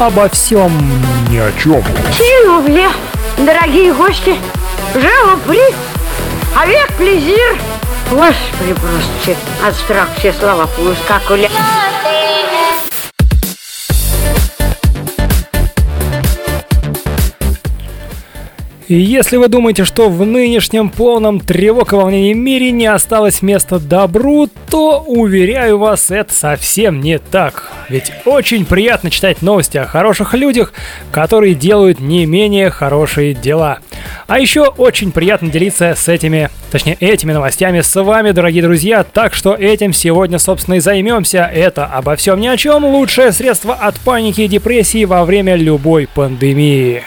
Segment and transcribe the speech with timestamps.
[0.00, 0.72] обо всем
[1.30, 1.82] ни о чем.
[2.16, 2.88] Сильвупле,
[3.36, 4.36] дорогие гости,
[4.94, 5.60] живо при,
[6.56, 7.58] avec плезир.
[8.10, 9.36] Господи, просто
[9.66, 11.50] от страха все слова поускакали.
[18.94, 24.48] Если вы думаете, что в нынешнем полном тревог и волнении мире не осталось места добру,
[24.70, 27.70] то, уверяю вас, это совсем не так.
[27.90, 30.72] Ведь очень приятно читать новости о хороших людях,
[31.10, 33.80] которые делают не менее хорошие дела.
[34.26, 39.34] А еще очень приятно делиться с этими, точнее этими новостями с вами, дорогие друзья, так
[39.34, 41.50] что этим сегодня, собственно, и займемся.
[41.52, 46.08] Это обо всем ни о чем, лучшее средство от паники и депрессии во время любой
[46.14, 47.02] пандемии.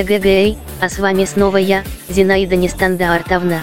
[0.00, 3.62] Эгэгэй, а с вами снова я, Зинаида Нестандартовна.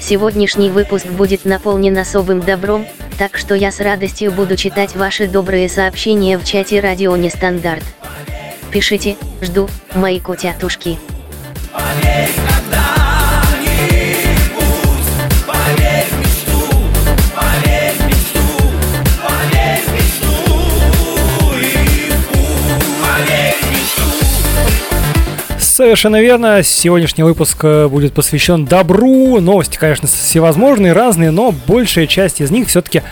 [0.00, 2.86] Сегодняшний выпуск будет наполнен особым добром,
[3.18, 7.84] так что я с радостью буду читать ваши добрые сообщения в чате радио Нестандарт.
[8.72, 10.98] Пишите, жду, мои котятушки.
[11.72, 12.41] Поверь,
[25.72, 26.62] Совершенно верно.
[26.62, 29.40] Сегодняшний выпуск э, будет посвящен добру.
[29.40, 33.02] Новости, конечно, всевозможные, разные, но большая часть из них все-таки э,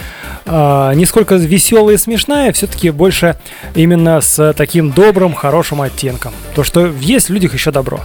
[0.45, 3.37] а, не сколько веселая и смешная, все-таки больше
[3.75, 6.35] именно с таким добрым, хорошим оттенком.
[6.55, 8.01] То, что есть в людях еще добро.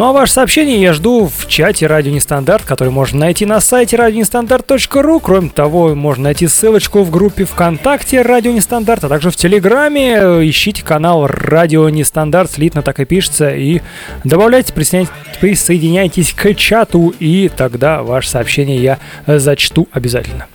[0.00, 3.98] Ну а ваше сообщение я жду в чате Радио Нестандарт, который можно найти на сайте
[3.98, 5.20] радионестандарт.ру.
[5.20, 10.14] Кроме того, можно найти ссылочку в группе ВКонтакте Радио Нестандарт, а также в Телеграме.
[10.48, 13.82] Ищите канал Радио Нестандарт, слитно так и пишется, и
[14.24, 20.46] добавляйте, присоединяйтесь к чату, и тогда ваше сообщение я зачту обязательно.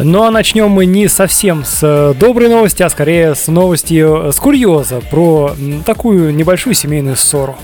[0.00, 4.32] Ну а начнем мы не совсем с э, доброй новости, а скорее с новостью э,
[4.32, 7.56] с курьеза про такую небольшую семейную ссору.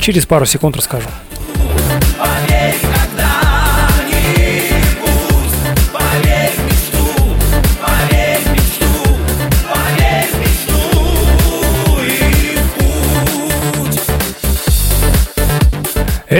[0.00, 1.08] Через пару секунд расскажу.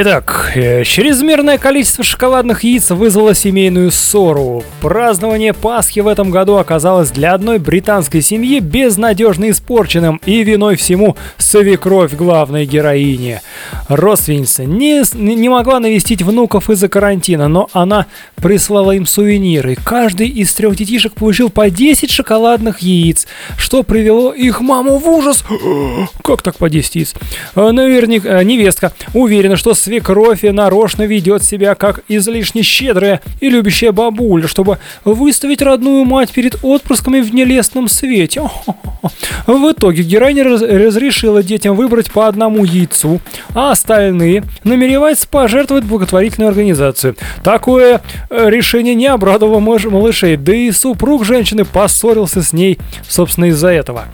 [0.00, 4.62] Итак, э, чрезмерное количество шоколадных яиц вызвало семейную ссору.
[4.80, 11.16] Празднование Пасхи в этом году оказалось для одной британской семьи безнадежно испорченным, и виной всему
[11.36, 13.40] свекровь главной героини.
[13.88, 19.76] Родственница не, не могла навестить внуков из-за карантина, но она прислала им сувениры.
[19.82, 23.26] Каждый из трех детишек получил по 10 шоколадных яиц,
[23.56, 25.42] что привело их маму в ужас.
[26.22, 27.14] Как так по 10 яиц?
[27.56, 33.90] Э, наверняка э, невестка уверена, что свекровь нарочно ведет себя как излишне щедрая и любящая
[33.90, 38.42] бабуля, чтобы выставить родную мать перед отпрысками в нелестном свете.
[39.46, 43.20] В итоге героиня разрешила детям выбрать по одному яйцу,
[43.54, 47.16] а остальные намереваются пожертвовать благотворительную организацию.
[47.42, 52.78] Такое э, решение не обрадовало малышей, да и супруг женщины поссорился с ней,
[53.08, 54.04] собственно, из-за этого.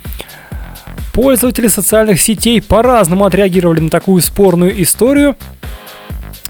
[1.15, 5.37] Пользователи социальных сетей по-разному отреагировали на такую спорную историю.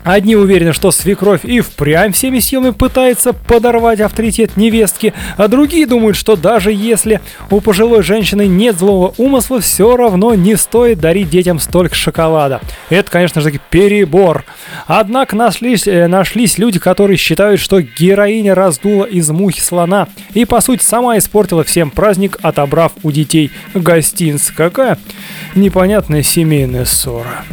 [0.04, 6.16] Одни уверены, что свекровь и впрямь всеми силами пытается подорвать авторитет невестки, а другие думают,
[6.18, 11.58] что даже если у пожилой женщины нет злого умысла, все равно не стоит дарить детям
[11.58, 12.60] столько шоколада.
[12.90, 14.44] Это, конечно же, перебор.
[14.86, 20.60] Однако нашлись, э, нашлись люди, которые считают, что героиня раздула из мухи слона и, по
[20.60, 24.52] сути, сама испортила всем праздник, отобрав у детей гостинцы.
[24.54, 24.98] Какая
[25.54, 27.44] непонятная семейная ссора.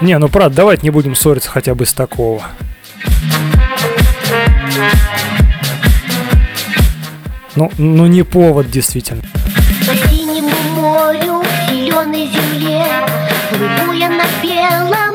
[0.00, 2.42] Не, ну правда, давайте не будем ссориться хотя бы с такого.
[7.56, 9.22] Ну, ну не повод, действительно.
[10.76, 12.86] морю, к зеленой земле
[13.50, 15.14] Плыву я на белом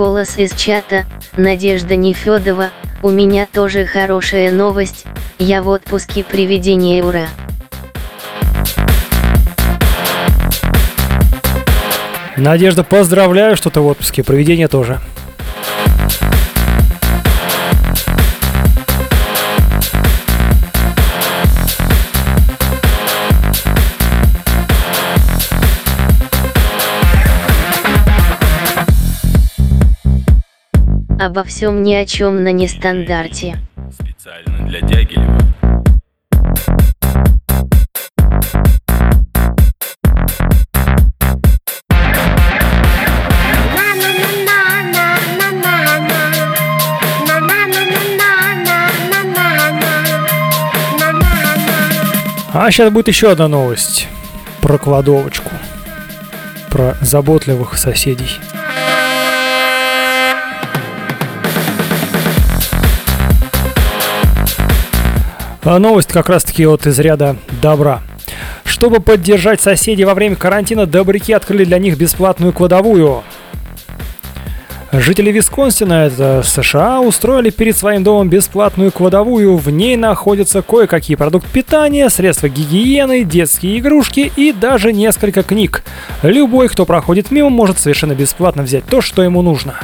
[0.00, 1.04] Голос из чата,
[1.36, 2.70] Надежда Нефедова,
[3.02, 5.04] у меня тоже хорошая новость,
[5.38, 7.26] я в отпуске привидения ура.
[12.38, 15.00] Надежда, поздравляю, что ты в отпуске, проведение тоже.
[31.20, 33.58] Обо всем ни о чем на нестандарте.
[33.92, 35.38] Специально для Дягилева.
[52.54, 54.08] А сейчас будет еще одна новость
[54.62, 55.50] про кладовочку.
[56.70, 58.40] Про заботливых соседей.
[65.64, 68.00] Новость как раз таки вот из ряда добра.
[68.64, 73.22] Чтобы поддержать соседей во время карантина, добряки открыли для них бесплатную кладовую.
[74.92, 79.56] Жители Висконсина, это США, устроили перед своим домом бесплатную кладовую.
[79.56, 85.84] В ней находятся кое-какие продукты питания, средства гигиены, детские игрушки и даже несколько книг.
[86.22, 89.76] Любой, кто проходит мимо, может совершенно бесплатно взять то, что ему нужно.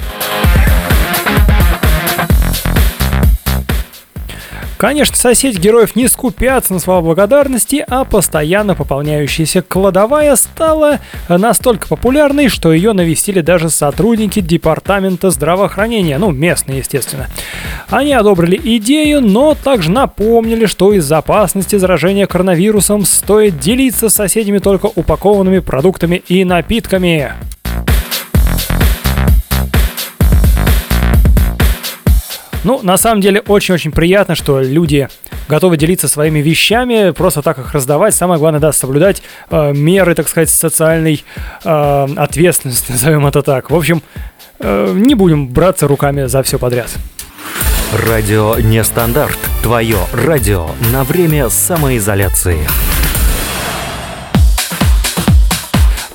[4.76, 12.48] Конечно, соседи героев не скупятся на слова благодарности, а постоянно пополняющаяся кладовая стала настолько популярной,
[12.48, 17.28] что ее навестили даже сотрудники департамента здравоохранения, ну, местные, естественно.
[17.88, 24.58] Они одобрили идею, но также напомнили, что из-за опасности заражения коронавирусом стоит делиться с соседями
[24.58, 27.32] только упакованными продуктами и напитками.
[32.66, 35.08] Ну, на самом деле, очень-очень приятно, что люди
[35.48, 38.12] готовы делиться своими вещами, просто так их раздавать.
[38.12, 41.24] Самое главное, да, соблюдать э, меры, так сказать, социальной
[41.62, 43.70] э, ответственности, назовем это так.
[43.70, 44.02] В общем,
[44.58, 46.90] э, не будем браться руками за все подряд.
[47.92, 49.38] Радио Нестандарт.
[49.62, 52.66] Твое радио на время самоизоляции.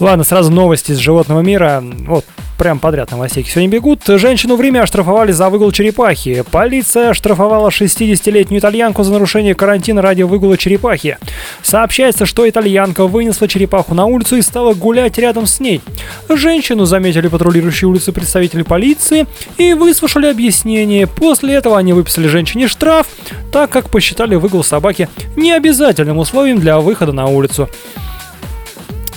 [0.01, 1.83] Ладно, сразу новости из животного мира.
[2.07, 2.25] Вот
[2.57, 4.01] прям подряд новостейки сегодня бегут.
[4.07, 6.43] Женщину в Риме оштрафовали за выгул черепахи.
[6.49, 11.19] Полиция оштрафовала 60-летнюю итальянку за нарушение карантина ради выгула черепахи.
[11.61, 15.81] Сообщается, что итальянка вынесла черепаху на улицу и стала гулять рядом с ней.
[16.29, 19.27] Женщину заметили патрулирующие улицы представители полиции
[19.59, 21.05] и выслушали объяснение.
[21.05, 23.05] После этого они выписали женщине штраф,
[23.51, 27.69] так как посчитали выгул собаки необязательным условием для выхода на улицу.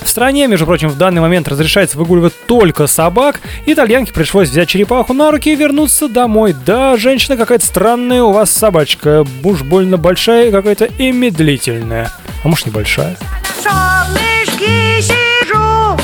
[0.05, 3.41] В стране, между прочим, в данный момент разрешается выгуливать только собак.
[3.67, 6.55] Итальянке пришлось взять черепаху на руки и вернуться домой.
[6.65, 9.25] Да, женщина какая-то странная у вас собачка.
[9.43, 12.13] Уж больно большая какая-то и медлительная.
[12.45, 13.17] А может небольшая?
[13.65, 15.97] солнышке сижу,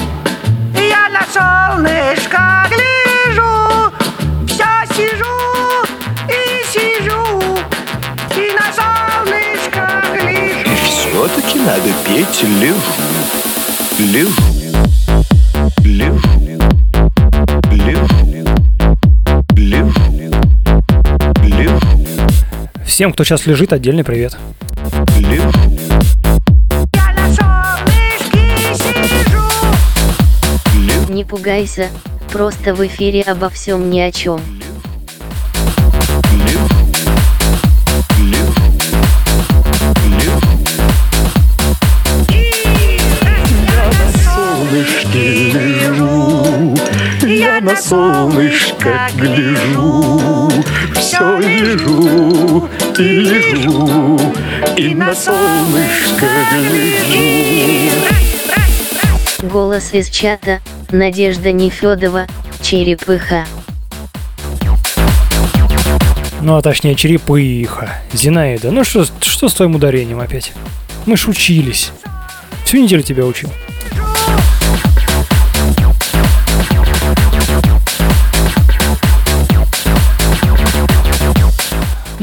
[0.75, 3.93] я на солнышко гляжу,
[4.47, 4.65] все
[4.95, 5.37] сижу
[6.27, 7.41] и сижу,
[8.35, 10.71] и на солнышко гляжу.
[10.87, 13.50] Все-таки надо петь лежу.
[14.01, 14.31] Лежу.
[15.85, 16.19] Лежу.
[17.71, 18.09] Лежу.
[19.55, 19.93] Лежу.
[21.45, 21.81] Лежу.
[22.87, 24.39] Всем, кто сейчас лежит, отдельный привет.
[25.19, 25.53] Лежу.
[31.11, 31.91] Не пугайся,
[32.33, 34.41] просто в эфире обо всем ни о чем.
[47.81, 50.51] Солнышко гляжу,
[50.95, 52.69] все лежу
[52.99, 54.21] и лежу,
[54.77, 57.91] и на солнышко гляжу.
[59.43, 60.61] Голос из чата,
[60.91, 62.27] Надежда Нефедова,
[62.61, 63.47] черепыха.
[66.43, 67.95] Ну, а точнее, черепыха.
[68.13, 70.53] Зинаида, ну что, что с твоим ударением опять?
[71.07, 71.93] Мы ж учились.
[72.65, 73.51] Всю неделю тебя учил.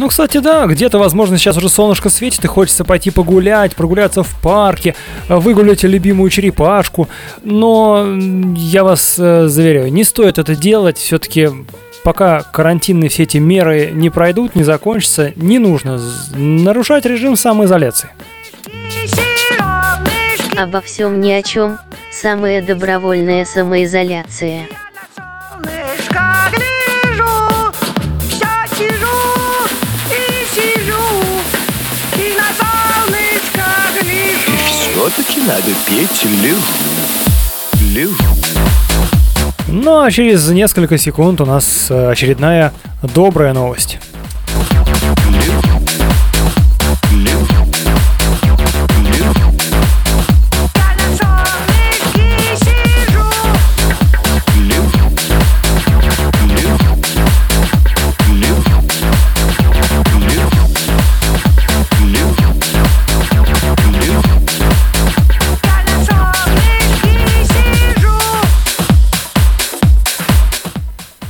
[0.07, 4.93] Кстати, да, где-то, возможно, сейчас уже солнышко светит и хочется пойти погулять, прогуляться в парке,
[5.27, 7.09] выгулять любимую черепашку.
[7.43, 8.05] Но
[8.55, 10.99] я вас э, заверяю, не стоит это делать.
[10.99, 11.49] Все-таки
[12.03, 15.99] пока карантинные все эти меры не пройдут, не закончатся, не нужно
[16.35, 18.09] нарушать режим самоизоляции.
[20.55, 21.79] Обо всем ни о чем.
[22.11, 24.67] Самая добровольная самоизоляция.
[35.09, 36.57] Все-таки надо петь «Лежу,
[37.93, 38.25] лежу».
[39.69, 43.99] Ну а через несколько секунд у нас э, очередная добрая новость.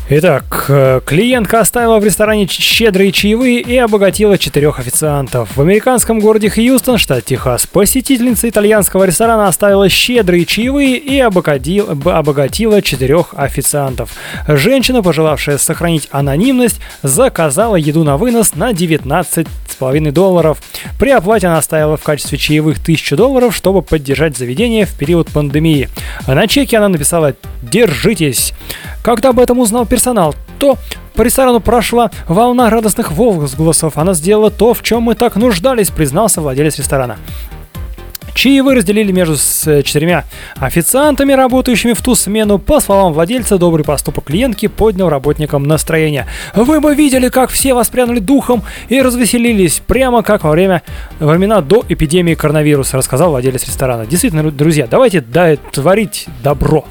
[0.10, 5.58] Итак, э, клиентка оставила в ресторане щедрые чаевые и обогатила четырех официантов.
[5.58, 13.34] В американском городе Хьюстон, штат Техас, посетительница итальянского ресторана оставила щедрые чаевые и обогатила, четырех
[13.36, 14.12] официантов.
[14.48, 20.60] Женщина, пожелавшая сохранить анонимность, заказала еду на вынос на 19,5 долларов.
[20.98, 25.90] При оплате она оставила в качестве чаевых 1000 долларов, чтобы поддержать заведение в период пандемии.
[26.28, 28.54] На чеке она написала «Держитесь».
[29.08, 30.78] Когда об этом узнал персонал, то
[31.14, 33.98] по ресторану прошла волна радостных возгласов.
[33.98, 37.16] Она сделала то, в чем мы так нуждались, признался владелец ресторана.
[38.34, 40.26] Чаевые разделили между с четырьмя
[40.60, 42.60] официантами, работающими в ту смену.
[42.60, 46.26] По словам владельца, добрый поступок клиентки поднял работникам настроение.
[46.54, 50.82] Вы бы видели, как все воспрянули духом и развеселились, прямо как во время
[51.22, 54.06] времена до эпидемии коронавируса, рассказал владелец ресторана.
[54.06, 56.84] Действительно, друзья, давайте да, творить добро.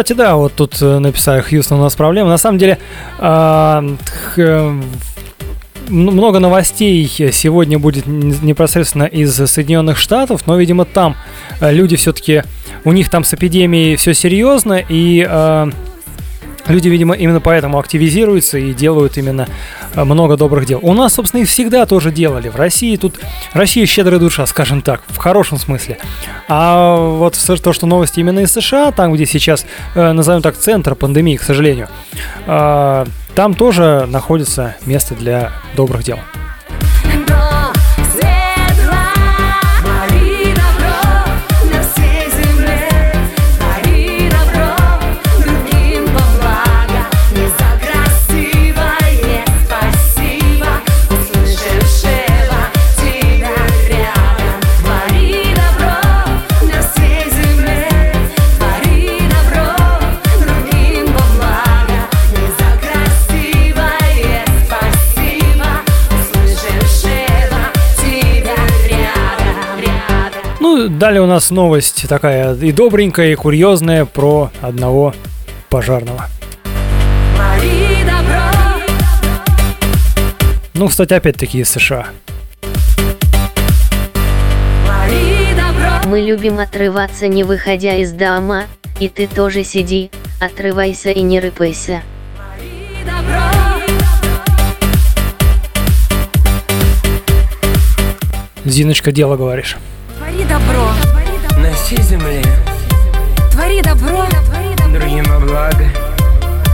[0.00, 2.30] Кстати, да, вот тут э, написали Хьюстон, у нас проблема.
[2.30, 2.78] На самом деле,
[3.18, 3.84] а,
[4.34, 4.80] э,
[5.88, 11.16] много новостей сегодня будет непосредственно из Соединенных Штатов, но, видимо, там
[11.60, 12.44] э, люди все-таки,
[12.84, 15.28] у них там с эпидемией все серьезно, и
[16.70, 19.48] люди, видимо, именно поэтому активизируются и делают именно
[19.94, 20.80] э, много добрых дел.
[20.82, 22.48] У нас, собственно, их всегда тоже делали.
[22.48, 23.18] В России тут...
[23.52, 25.98] Россия щедрая душа, скажем так, в хорошем смысле.
[26.48, 30.94] А вот то, что новости именно из США, там, где сейчас, э, назовем так, центр
[30.94, 31.88] пандемии, к сожалению,
[32.46, 36.18] э, там тоже находится место для добрых дел.
[70.98, 75.14] Далее у нас новость такая и добренькая, и курьезная про одного
[75.68, 76.26] пожарного.
[80.74, 82.06] Ну, кстати, опять-таки из США.
[86.06, 88.64] Мы любим отрываться, не выходя из дома,
[88.98, 92.02] и ты тоже сиди, отрывайся и не рыпайся.
[98.64, 99.76] Зиночка, дело говоришь.
[100.40, 100.88] Твори добро.
[101.58, 102.42] На всей земле.
[103.50, 104.26] Твори добро.
[104.90, 105.84] Другим во благо.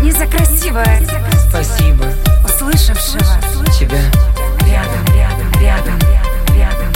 [0.00, 1.02] Не за красивое.
[1.48, 2.04] Спасибо.
[2.44, 3.24] Услышавшего.
[3.76, 3.98] Тебя.
[4.60, 5.98] Рядом, рядом, рядом,
[6.54, 6.92] рядом,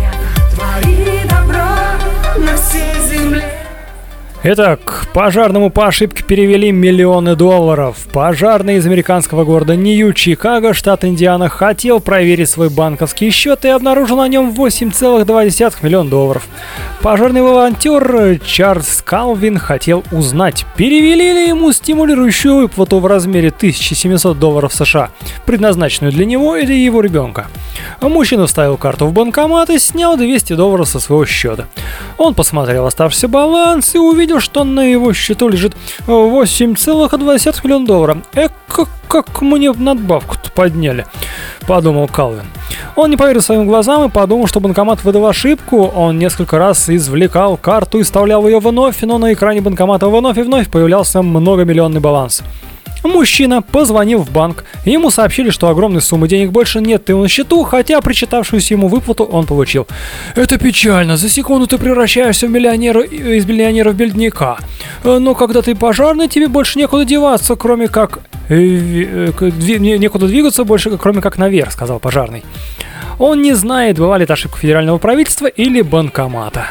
[0.00, 0.50] рядом.
[0.54, 1.64] Твори добро
[2.38, 3.53] на всей земле.
[4.46, 7.96] Итак, пожарному по ошибке перевели миллионы долларов.
[8.12, 14.28] Пожарный из американского города Нью-Чикаго, штат Индиана, хотел проверить свой банковский счет и обнаружил на
[14.28, 16.46] нем 8,2 миллиона долларов.
[17.00, 24.74] Пожарный волонтер Чарльз Калвин хотел узнать, перевели ли ему стимулирующую выплату в размере 1700 долларов
[24.74, 25.08] США,
[25.46, 27.46] предназначенную для него или его ребенка.
[28.02, 31.66] Мужчина вставил карту в банкомат и снял 200 долларов со своего счета.
[32.18, 35.76] Он посмотрел оставшийся баланс и увидел, что на его счету лежит
[36.06, 38.18] 8,2 миллиона долларов.
[38.32, 41.06] Как, как мне надбавку-то подняли,
[41.66, 42.44] подумал Калвин.
[42.96, 45.84] Он не поверил своим глазам и подумал, что банкомат выдал ошибку.
[45.86, 50.42] Он несколько раз извлекал карту и вставлял ее вновь, но на экране банкомата вновь и
[50.42, 52.42] вновь появлялся многомиллионный баланс.
[53.04, 54.64] Мужчина позвонил в банк.
[54.84, 59.46] Ему сообщили, что огромной суммы денег больше нет на счету, хотя причитавшуюся ему выплату он
[59.46, 59.86] получил.
[60.34, 61.16] Это печально.
[61.16, 64.58] За секунду ты превращаешься в миллионера из миллионера в бедняка.
[65.04, 68.20] Но когда ты пожарный, тебе больше некуда деваться, кроме как...
[68.48, 72.42] Э, э, некуда двигаться больше, кроме как наверх, сказал пожарный.
[73.18, 76.66] Он не знает, была ли это ошибка федерального правительства или банкомата.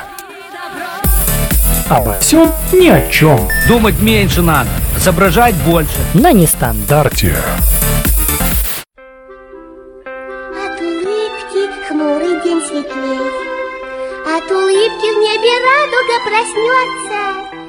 [1.89, 3.39] Обо всем ни о чем.
[3.67, 4.69] Думать меньше надо,
[5.03, 5.97] соображать больше.
[6.13, 7.35] На нестандарте.
[10.05, 13.19] От улыбки хмурый день светлей,
[14.25, 17.62] От улыбки в небе радуга проснется.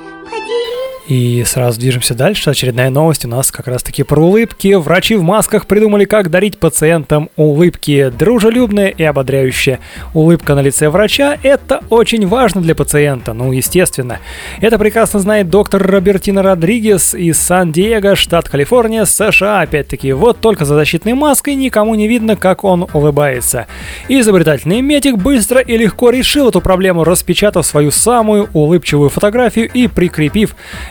[1.06, 2.48] И сразу движемся дальше.
[2.48, 4.72] Очередная новость у нас как раз таки про улыбки.
[4.74, 8.10] Врачи в масках придумали, как дарить пациентам улыбки.
[8.16, 9.80] Дружелюбная и ободряющая
[10.14, 14.18] улыбка на лице врача– это очень важно для пациента, ну, естественно.
[14.62, 20.12] Это прекрасно знает доктор Робертина Родригес из Сан-Диего, штат Калифорния, США, опять-таки.
[20.14, 23.66] Вот только за защитной маской никому не видно, как он улыбается.
[24.08, 30.33] Изобретательный медик быстро и легко решил эту проблему, распечатав свою самую улыбчивую фотографию и прикрепив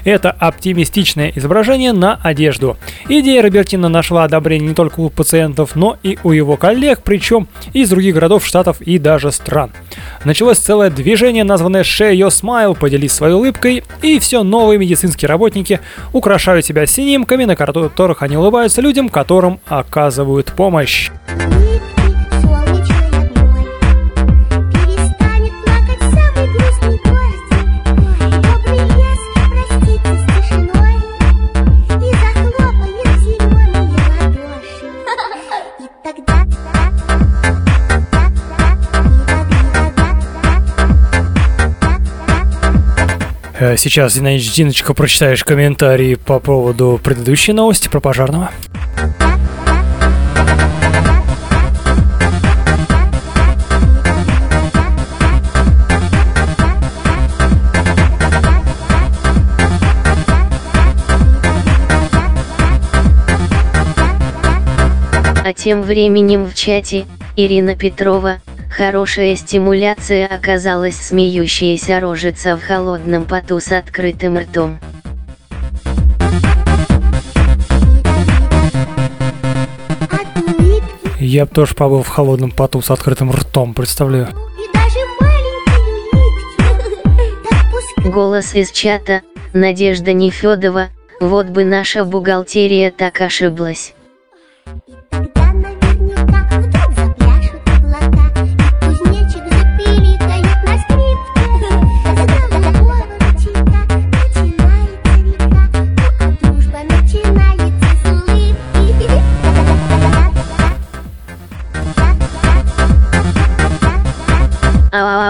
[0.03, 2.77] это оптимистичное изображение на одежду.
[3.10, 7.89] Идея Робертина нашла одобрение не только у пациентов, но и у его коллег, причем из
[7.89, 9.71] других городов, штатов и даже стран.
[10.25, 15.79] Началось целое движение, названное Share Your Smile, поделись своей улыбкой, и все новые медицинские работники
[16.13, 21.12] украшают себя снимками, на которых они улыбаются людям, которым оказывают помощь.
[43.78, 48.52] Сейчас, Зиночка, прочитаешь комментарии по поводу предыдущей новости про пожарного.
[65.45, 68.39] А тем временем в чате, Ирина Петрова,
[68.76, 74.80] Хорошая стимуляция оказалась смеющаяся рожица в холодном поту с открытым ртом.
[81.20, 84.30] Я бы тоже побыл в холодном поту с открытым ртом, представляю.
[88.04, 89.22] Голос из чата,
[89.54, 90.88] Надежда Нефедова,
[91.20, 93.94] вот бы наша бухгалтерия так ошиблась.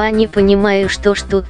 [0.06, 0.28] А, не
[0.90, 1.46] что ж тут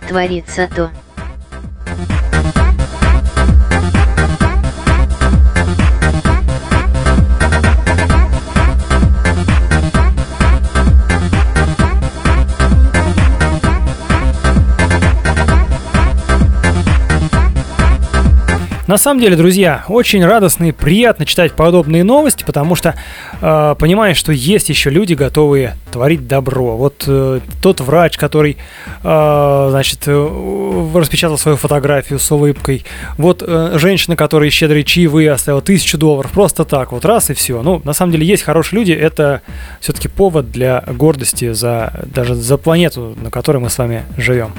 [18.86, 22.96] На самом деле, друзья, очень радостно и приятно читать подобные новости, потому что
[23.42, 26.76] э, понимаешь, что есть еще люди, готовые творить добро.
[26.76, 28.58] Вот э, тот врач, который,
[29.04, 32.84] э, значит, э, распечатал свою фотографию с улыбкой.
[33.18, 36.32] Вот э, женщина, которая щедрые чаевые оставила тысячу долларов.
[36.32, 37.62] Просто так вот, раз и все.
[37.62, 38.92] Ну, на самом деле, есть хорошие люди.
[38.92, 39.42] Это
[39.80, 44.52] все-таки повод для гордости за даже за планету, на которой мы с вами живем.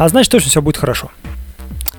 [0.00, 1.10] А значит, точно все будет хорошо.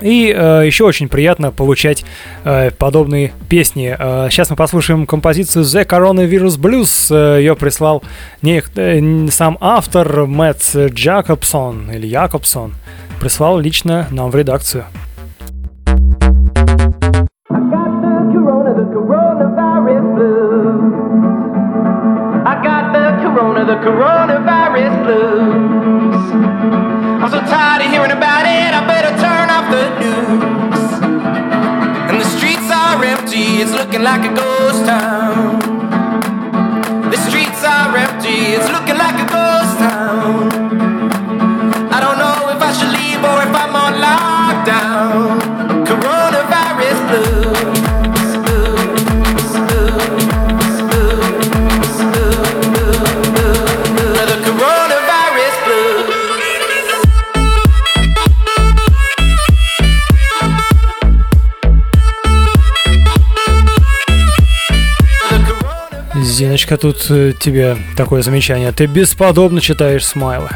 [0.01, 2.03] И э, еще очень приятно получать
[2.43, 3.95] э, подобные песни.
[3.95, 7.15] Э, сейчас мы послушаем композицию The Coronavirus Blues.
[7.15, 8.01] Э, ее прислал
[8.41, 12.73] не, э, сам автор Мэтт Джакобсон или Якобсон.
[13.19, 14.85] Прислал лично нам в редакцию.
[33.91, 35.10] Looking like a ghost town.
[66.71, 68.71] Зиночка, тут э, тебе такое замечание.
[68.71, 70.49] Ты бесподобно читаешь смайлы.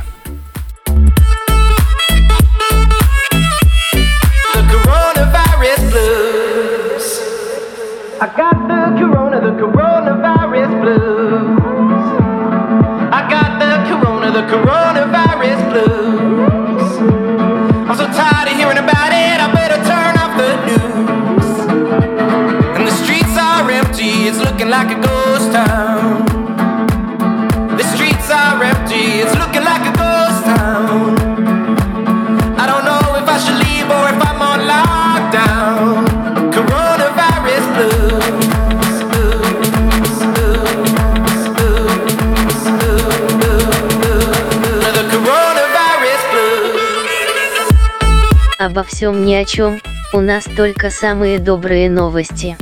[48.76, 49.80] Обо всем ни о чем,
[50.12, 52.58] у нас только самые добрые новости.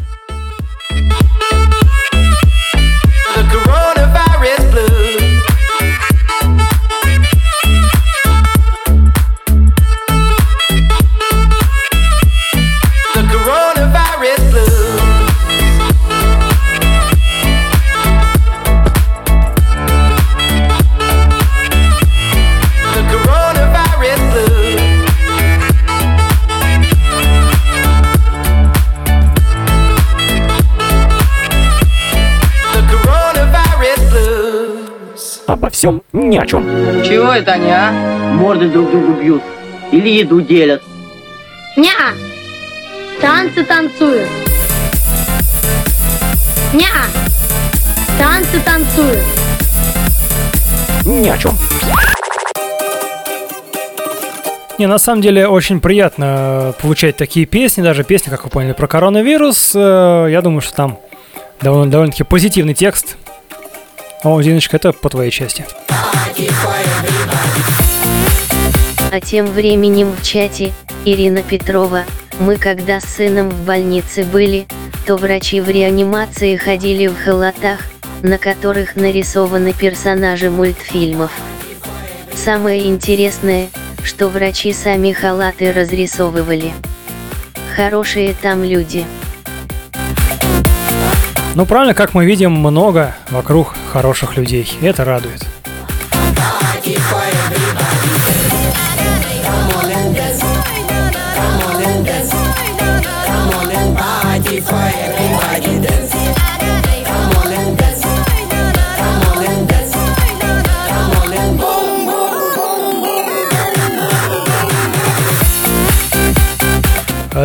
[35.74, 36.64] Всем ни о чем.
[37.04, 37.92] Чего это они, а?
[38.36, 39.42] Морды друг другу бьют.
[39.92, 40.82] Или еду делят.
[41.76, 42.14] Ня!
[43.20, 44.30] Танцы танцуют.
[46.74, 46.88] Ня!
[48.18, 49.24] Танцы танцуют.
[51.06, 51.58] Ни о чем.
[54.78, 58.88] Не, на самом деле очень приятно получать такие песни, даже песни, как вы поняли, про
[58.88, 59.74] коронавирус.
[59.76, 61.00] Э, я думаю, что там
[61.62, 63.18] довольно, довольно-таки позитивный текст,
[64.24, 65.66] о, Зиночка, это по твоей части.
[69.12, 70.74] А тем временем в чате,
[71.06, 72.04] Ирина Петрова,
[72.40, 74.66] мы когда с сыном в больнице были,
[75.06, 77.82] то врачи в реанимации ходили в халатах,
[78.22, 81.32] на которых нарисованы персонажи мультфильмов.
[82.34, 83.68] Самое интересное,
[84.04, 86.72] что врачи сами халаты разрисовывали.
[87.76, 89.06] Хорошие там люди.
[91.56, 94.68] Ну правильно, как мы видим, много вокруг хороших людей.
[94.82, 95.46] Это радует.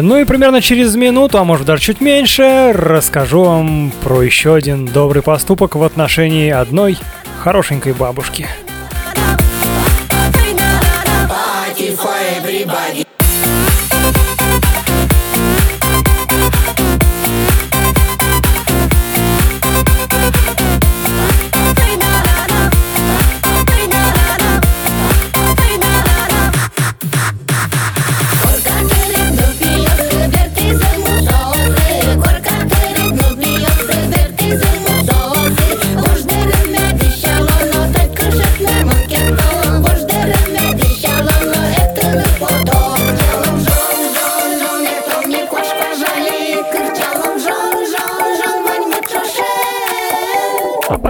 [0.00, 4.86] Ну и примерно через минуту, а может даже чуть меньше, расскажу вам про еще один
[4.86, 6.98] добрый поступок в отношении одной
[7.40, 8.46] хорошенькой бабушки.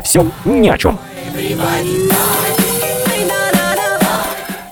[0.08, 0.98] Всем ни о чем.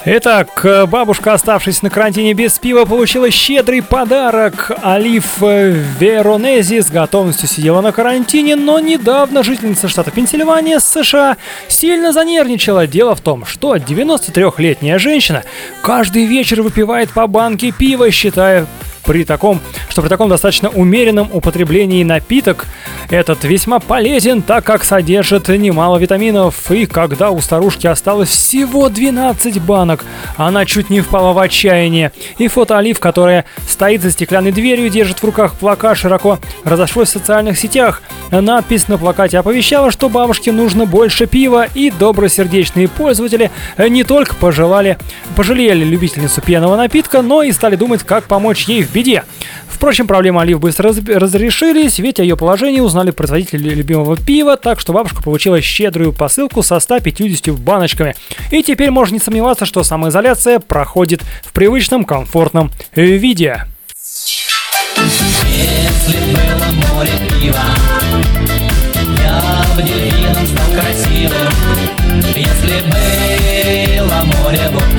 [0.09, 4.71] Итак, бабушка, оставшись на карантине без пива, получила щедрый подарок.
[4.83, 11.37] Олив Веронези с готовностью сидела на карантине, но недавно жительница штата Пенсильвания, США,
[11.69, 12.87] сильно занервничала.
[12.87, 15.43] Дело в том, что 93-летняя женщина
[15.83, 18.67] каждый вечер выпивает по банке пива, считая
[19.07, 22.67] при таком, что при таком достаточно умеренном употреблении напиток
[23.09, 29.61] этот весьма полезен, так как содержит немало витаминов, и когда у старушки осталось всего 12
[29.63, 30.05] банок,
[30.37, 32.13] она чуть не впала в отчаяние.
[32.39, 37.13] И фото Олив, которая стоит за стеклянной дверью, держит в руках плакат, широко разошлось в
[37.13, 38.03] социальных сетях.
[38.33, 44.99] Надпись на плакате оповещала, что бабушке нужно больше пива, и добросердечные пользователи не только пожелали,
[45.37, 49.25] пожалели любительницу пьяного напитка, но и стали думать, как помочь ей в беде.
[49.69, 54.81] Впрочем, проблемы Олив быстро раз разрешились, ведь о ее положении узнали производители любимого пива, так
[54.81, 58.17] что бабушка получила щедрую посылку со 150 баночками.
[58.51, 63.65] И теперь можно не сомневаться, что самоизоляция проходит в привычном комфортном виде.
[64.97, 67.65] Если было море пива,
[69.19, 71.53] я бы дельфином стал красивым.
[72.35, 72.81] Если
[74.01, 74.96] было море водки,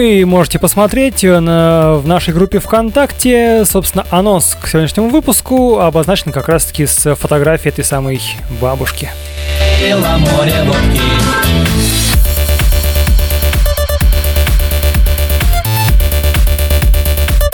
[0.00, 6.32] И можете посмотреть э, на, в нашей группе ВКонтакте, собственно, анонс к сегодняшнему выпуску обозначен
[6.32, 8.18] как раз-таки с фотографией этой самой
[8.62, 9.10] бабушки.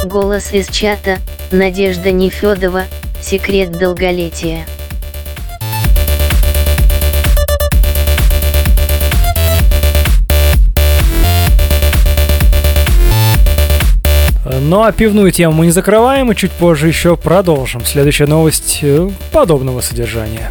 [0.04, 1.18] Голос из чата,
[1.50, 2.85] Надежда Нефедова,
[3.20, 4.66] секрет долголетия.
[14.60, 17.84] Ну а пивную тему мы не закрываем и чуть позже еще продолжим.
[17.84, 20.50] Следующая новость э, подобного содержания.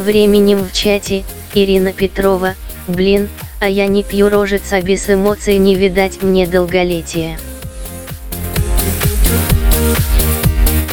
[0.00, 2.54] Тем временем в чате, Ирина Петрова,
[2.88, 3.28] блин,
[3.60, 7.38] а я не пью рожица без эмоций не видать мне долголетия.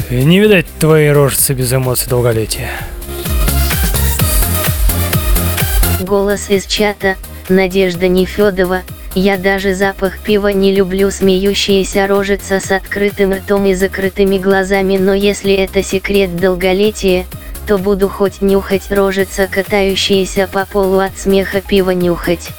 [0.10, 2.70] Не видать твоей рожицы без эмоций долголетия.
[6.02, 7.16] Голос из чата,
[7.48, 8.82] Надежда Нефедова,
[9.16, 15.14] я даже запах пива не люблю смеющаяся рожица с открытым ртом и закрытыми глазами, но
[15.14, 17.26] если это секрет долголетия,
[17.68, 22.50] то буду хоть нюхать рожица катающиеся по полу от смеха пиво нюхать.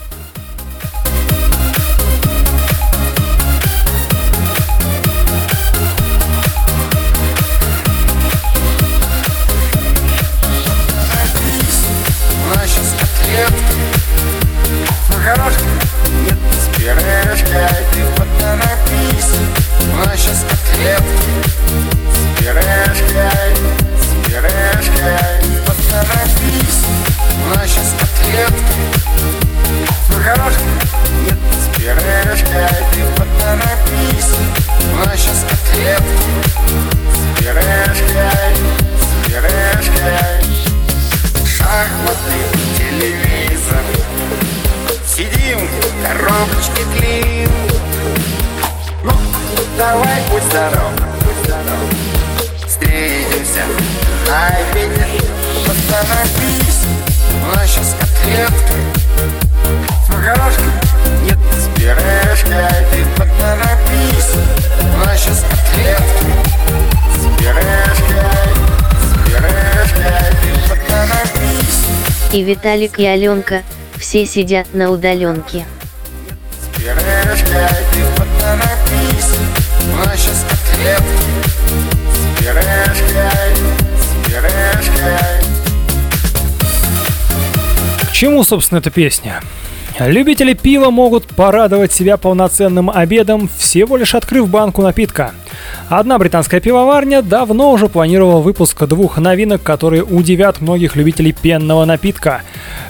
[72.48, 73.62] Виталик и Аленка,
[73.98, 75.66] все сидят на удаленке.
[88.00, 89.42] К чему, собственно, эта песня?
[90.00, 95.32] Любители пива могут порадовать себя полноценным обедом, всего лишь открыв банку напитка–
[95.88, 102.42] Одна британская пивоварня давно уже планировала выпуск двух новинок, которые удивят многих любителей пенного напитка.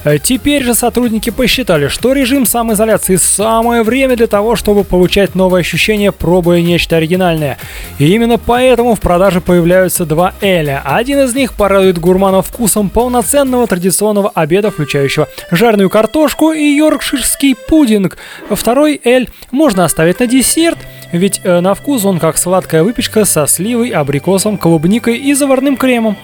[0.05, 5.61] Э, теперь же сотрудники посчитали, что режим самоизоляции самое время для того, чтобы получать новые
[5.61, 7.59] ощущения, пробуя нечто оригинальное.
[7.99, 10.83] И именно поэтому в продаже появляются два Эля.
[10.85, 18.17] Один из них порадует гурманов вкусом полноценного традиционного обеда, включающего жареную картошку и йоркширский пудинг.
[18.51, 20.79] Второй Эль можно оставить на десерт,
[21.13, 26.17] ведь э, на вкус он как сладкая выпечка со сливой, абрикосом, клубникой и заварным кремом.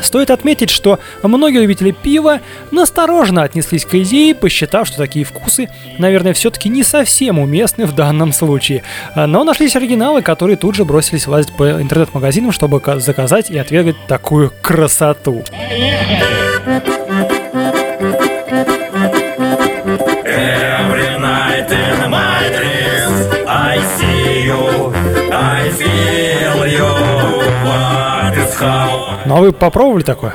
[0.00, 6.32] Стоит отметить, что многие любители пива настороженно отнеслись к идее, посчитав, что такие вкусы, наверное,
[6.32, 8.82] все-таки не совсем уместны в данном случае.
[9.14, 14.52] Но нашлись оригиналы, которые тут же бросились лазить по интернет-магазинам, чтобы заказать и отвергать такую
[14.62, 15.44] красоту.
[29.32, 30.34] Ну а вы попробовали такое?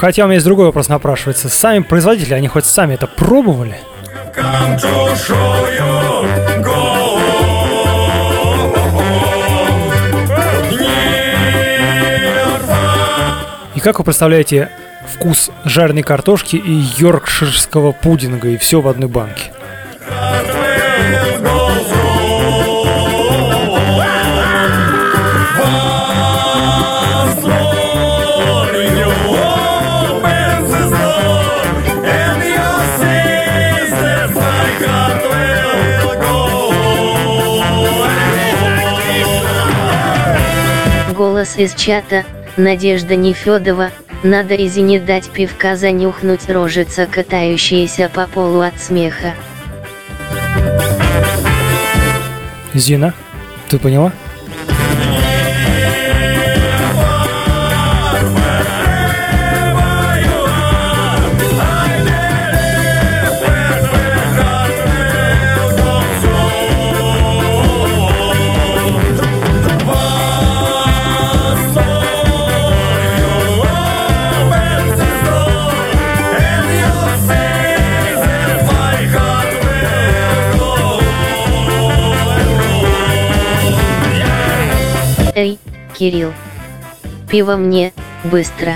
[0.00, 1.50] Хотя у меня есть другой вопрос напрашивается.
[1.50, 3.76] Сами производители, они хоть сами это пробовали?
[13.74, 14.70] И как вы представляете
[15.06, 19.52] вкус жареной картошки и йоркширского пудинга, и все в одной банке.
[41.52, 42.24] Голос из чата,
[42.56, 43.90] Надежда Нефедова,
[44.22, 49.34] надо Изи дать пивка занюхнуть рожица, катающаяся по полу от смеха.
[52.74, 53.12] Зина,
[53.68, 54.12] ты поняла?
[86.02, 86.32] Кирилл.
[87.30, 87.92] Пиво мне,
[88.24, 88.74] быстро.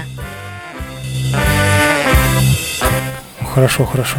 [3.53, 4.19] Хорошо, хорошо.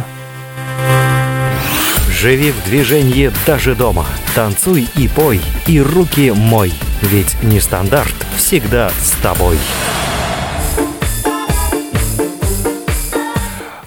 [2.10, 4.04] Живи в движении даже дома.
[4.34, 6.70] Танцуй и пой, и руки мой.
[7.00, 9.56] Ведь нестандарт всегда с тобой.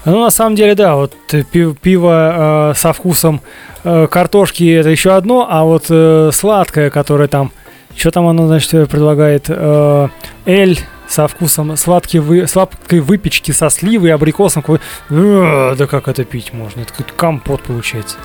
[0.04, 1.14] Ну, на самом деле, да, вот
[1.52, 3.42] пиво э, со вкусом
[3.84, 7.52] э, картошки это еще одно, а вот э, сладкое, которое там
[7.96, 9.46] что там оно, значит, предлагает?
[9.48, 10.10] Э,
[10.46, 14.64] эль со вкусом сладкой, вы, сладкой выпечки со сливой и абрикосом.
[15.10, 16.82] Э, да как это пить можно?
[16.82, 18.18] Это какой-то компот получается.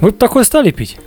[0.00, 0.98] Вы бы такое стали пить?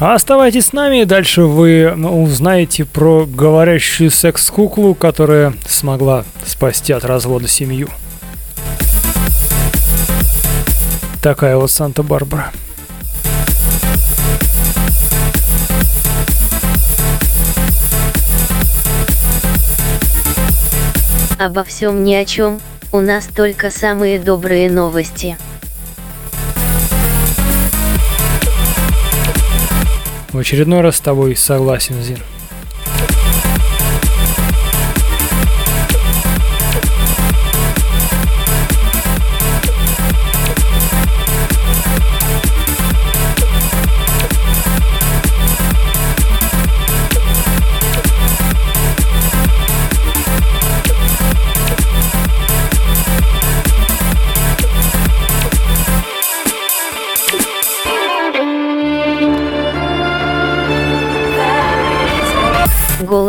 [0.00, 7.04] А оставайтесь с нами, дальше вы ну, узнаете про говорящую секс-куклу, которая смогла спасти от
[7.04, 7.86] развода семью.
[11.22, 12.50] Такая вот Санта-Барбара.
[21.38, 22.58] Обо всем ни о чем,
[22.90, 25.36] у нас только самые добрые новости.
[30.32, 32.18] В очередной раз с тобой согласен, Зин.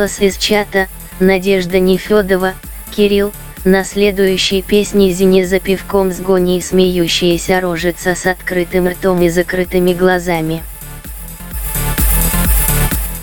[0.02, 0.88] Голос из чата,
[1.20, 2.54] Надежда Нефедова,
[2.90, 3.32] Кирилл,
[3.66, 9.94] на следующей песне Зини за пивком с гоней смеющаяся рожица с открытым ртом и закрытыми
[9.94, 10.64] глазами.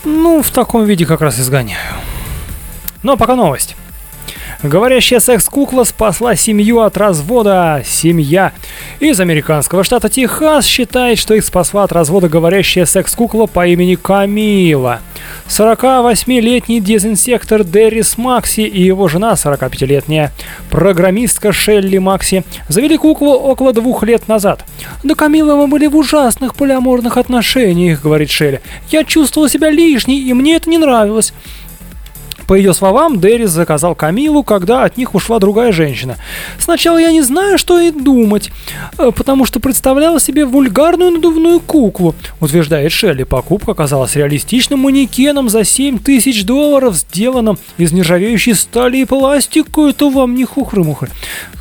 [0.05, 1.97] Ну, в таком виде как раз изгоняю.
[3.03, 3.75] Но пока новость.
[4.63, 7.83] Говорящая секс-кукла спасла семью от развода.
[7.85, 8.53] Семья
[9.01, 15.01] из американского штата Техас считает, что их спасла от развода говорящая секс-кукла по имени Камила.
[15.49, 20.33] 48-летний дезинсектор Деррис Макси и его жена, 45-летняя
[20.71, 24.65] программистка Шелли Макси, завели куклу около двух лет назад.
[25.03, 28.61] «До Камилы мы были в ужасных полиаморных отношениях»,— говорит Шелли.
[28.91, 31.33] «Я чувствовала себя лишней, и мне это не нравилось».
[32.49, 36.17] По ее словам, Деррис заказал Камилу, когда от них ушла другая женщина.
[36.59, 38.51] Сначала я не знаю, что и думать,
[38.97, 43.25] э, потому что представляла себе вульгарную надувную куклу, утверждает Шелли.
[43.25, 49.83] Покупка оказалась реалистичным манекеном за 7 тысяч долларов, сделанным из нержавеющей стали и пластика.
[49.83, 51.11] Это вам не хухры-мухры.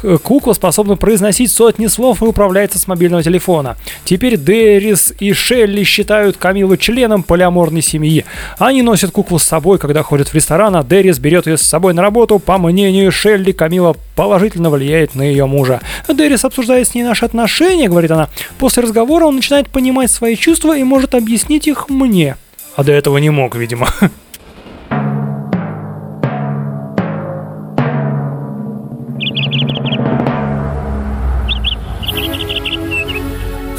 [0.03, 3.75] Э, кукла способна произносить сотни слов и управляется с мобильного телефона.
[4.05, 8.23] Теперь Деррис и Шелли считают Камилу членом полиаморной семьи.
[8.57, 11.93] Они носят куклу с собой, когда ходят в ресторан, а Деррис берет ее с собой
[11.93, 12.39] на работу.
[12.39, 15.81] По мнению Шелли, Камила положительно влияет на ее мужа.
[16.07, 18.29] Деррис обсуждает с ней наши отношения, говорит она.
[18.59, 22.37] После разговора он начинает понимать свои чувства и может объяснить их мне.
[22.75, 23.87] А до этого не мог, видимо.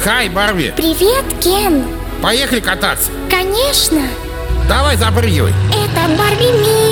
[0.03, 0.73] Хай, Барби!
[0.75, 1.83] Привет, Кен!
[2.21, 3.11] Поехали кататься!
[3.29, 4.01] Конечно!
[4.67, 5.53] Давай запрыгивай!
[5.69, 6.88] Это Барби мир,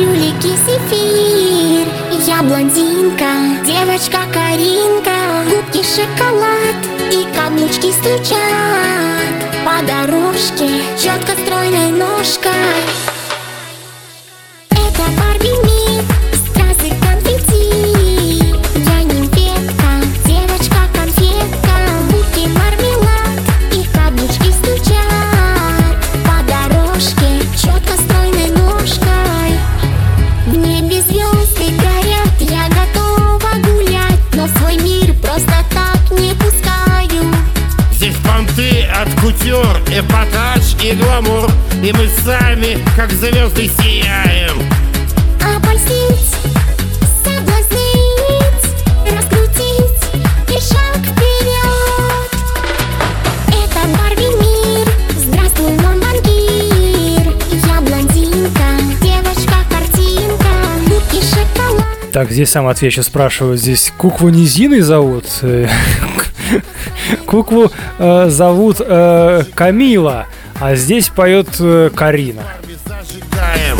[0.00, 1.86] брюлики зефир
[2.26, 5.10] Я блондинка, девочка Каринка.
[5.50, 6.78] Губки шоколад
[7.12, 8.38] и каблучки стучат.
[9.64, 12.50] По дорожке четко стройной ножкой
[14.70, 15.79] Это Барби мир,
[39.40, 41.50] кутюр, эпатаж и гламур.
[41.82, 44.62] И мы сами, как звезды, сияем.
[45.40, 46.34] Обольстить,
[47.24, 48.64] соблазнить,
[49.06, 50.04] раскрутить
[50.48, 52.30] и шаг вперед
[53.48, 57.32] Это Барби мир, здравствуй, мой банкир
[57.66, 58.68] Я блондинка,
[59.00, 60.48] девочка-картинка,
[60.86, 62.12] губки шоколад.
[62.12, 65.24] Так, здесь сам отвечу, спрашивают, здесь куклу не Зиной зовут?
[67.26, 70.26] Куклу э, зовут э, Камила,
[70.60, 72.42] а здесь поет э, Карина.
[72.86, 73.78] Зажигаем.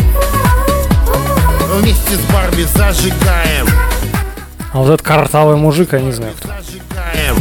[1.74, 3.66] Вместе с Барби зажигаем.
[4.72, 6.48] А вот этот картавый мужик, я не знаю кто.
[6.48, 7.36] Зажигаем.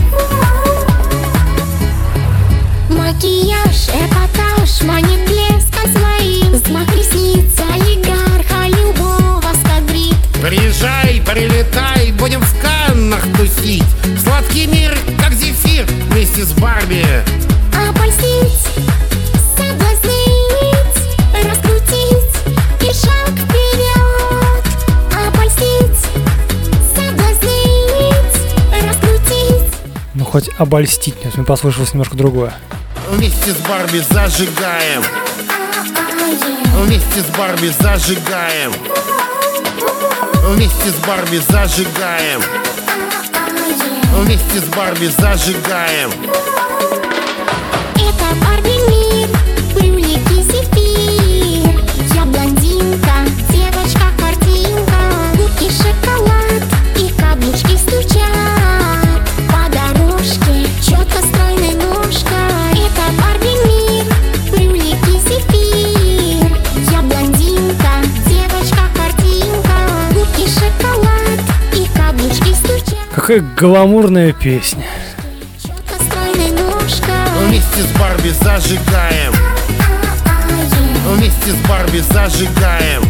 [2.89, 13.23] Макияж, эпатаж, манит блеском своим Взмах ресниц, олигарха любого скагрит Приезжай, прилетай, будем в Каннах
[13.37, 13.83] тусить.
[14.23, 14.88] Сладкий мир, как зефир,
[16.39, 17.05] вместе с Барби
[17.73, 18.67] Обольстить,
[19.57, 20.73] соблазнить,
[21.33, 22.35] раскрутить
[22.81, 24.65] и шаг вперед
[25.27, 26.05] Обольстить,
[26.95, 28.13] соблазнить,
[28.71, 29.73] раскрутить.
[30.13, 32.53] Ну хоть обольстить, нет, мне послышалось немножко другое.
[33.09, 35.03] Вместе с Барби зажигаем.
[36.75, 38.73] Вместе с Барби зажигаем.
[40.45, 42.41] Вместе с Барби зажигаем
[44.19, 46.11] Вместе с Барби зажигаем
[73.29, 74.87] Какая гламурная песня.
[77.37, 79.33] Вместе с Барби зажигаем.
[81.05, 83.03] Вместе с Барби зажигаем.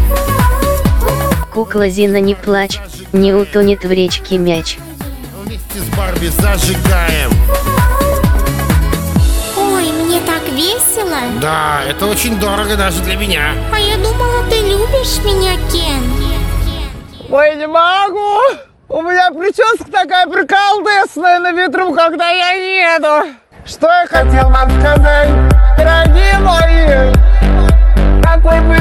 [1.53, 2.81] Кукла Зина не плачь,
[3.13, 4.77] не утонет в речке мяч.
[5.41, 7.31] Вместе с Барби зажигаем.
[9.55, 11.15] Ой, мне так весело.
[11.39, 13.53] Да, это очень дорого даже для меня.
[13.73, 16.03] А я думала, ты любишь меня, Кен.
[17.29, 18.68] Ой, не могу!
[18.89, 23.29] У меня прическа такая приколдесная на ветру, когда я еду.
[23.63, 25.29] Что я хотел вам сказать,
[25.77, 27.13] дорогие мои?
[28.41, 28.78] какой был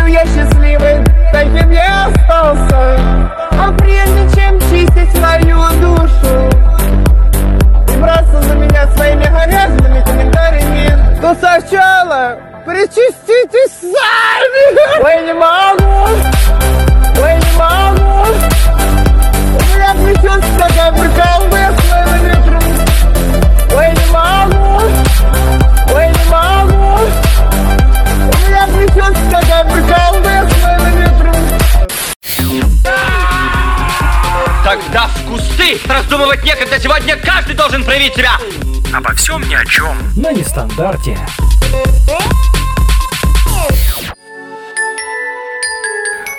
[39.29, 39.95] всем ни о чем.
[40.17, 41.19] На нестандарте.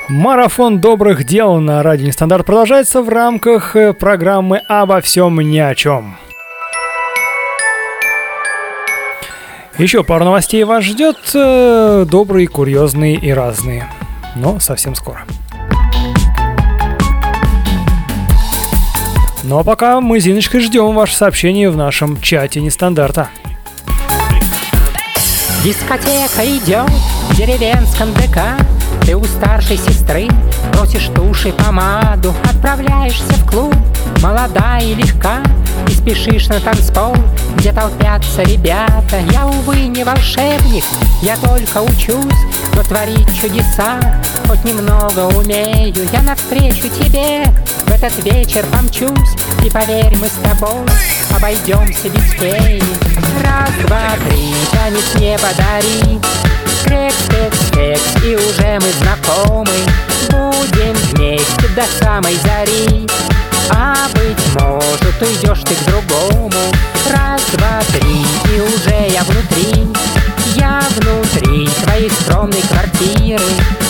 [0.07, 5.75] Марафон добрых дел на радио Нестандарт продолжается в рамках э, программы «Обо всем ни о
[5.75, 6.17] чем».
[9.77, 13.87] Еще пару новостей вас ждет, э, добрые, курьезные и разные.
[14.35, 15.25] Но совсем скоро.
[19.50, 23.30] Ну а пока мы Зиночкой ждем ваше сообщение в нашем чате нестандарта.
[25.64, 26.91] Дискотека идет
[27.32, 28.64] в деревенском ДК.
[29.08, 30.28] Ты у старшей сестры
[30.72, 32.32] просишь тушь и помаду.
[32.43, 33.74] Отправляешься в клуб,
[34.22, 35.41] молода и легка.
[35.88, 37.16] И спешишь на танцпол,
[37.58, 39.18] где толпятся ребята.
[39.32, 40.84] Я, увы, не волшебник,
[41.22, 42.41] я только учусь
[42.76, 43.99] Но творить чудеса
[44.47, 46.07] хоть немного умею.
[46.11, 47.45] Я навстречу тебе
[47.86, 50.86] в этот вечер помчусь И поверь, мы с тобой
[51.36, 52.82] обойдемся без феи
[53.43, 56.20] Раз, два, три, танец не подари
[56.86, 59.70] Крекс, кекс, кекс, и уже мы знакомы.
[60.30, 63.07] Будем вместе до самой зари.
[63.70, 66.51] А быть может, уйдешь ты к другому.
[67.11, 69.38] Раз, два, три, и уже я внутри
[72.39, 73.43] скромной квартиры.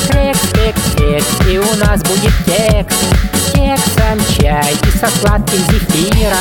[0.10, 2.96] Крекс, кекс, кекс, и у нас будет кекс
[3.34, 6.34] С кексом чай и со сладким зефиром.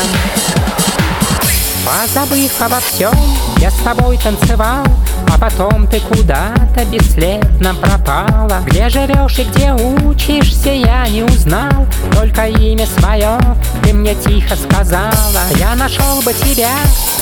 [1.84, 3.12] Позабыв обо всем,
[3.59, 4.84] я с тобой танцевал
[5.32, 8.61] А потом ты куда-то бесследно пропала.
[8.66, 13.38] Где живешь и где учишься, я не узнал Только имя свое
[13.82, 15.42] ты мне тихо сказала.
[15.56, 16.72] Я нашел бы тебя